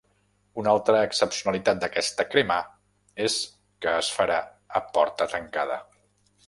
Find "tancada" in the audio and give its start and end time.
5.37-5.81